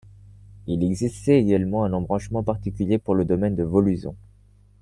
[0.65, 4.15] Il existait également un embranchement particulier pour le domaine de Vauluisant.